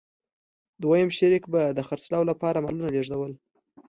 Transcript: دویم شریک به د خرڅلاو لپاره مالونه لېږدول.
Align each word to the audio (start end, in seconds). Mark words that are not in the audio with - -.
دویم 0.81 1.09
شریک 1.17 1.43
به 1.53 1.61
د 1.77 1.79
خرڅلاو 1.87 2.29
لپاره 2.31 2.61
مالونه 2.63 2.89
لېږدول. 2.95 3.31